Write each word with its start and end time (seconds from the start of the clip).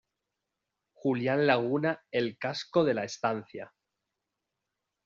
Julián 0.93 1.45
Laguna 1.45 2.01
el 2.09 2.39
casco 2.39 2.83
de 2.83 2.95
la 2.95 3.03
estancia. 3.03 3.71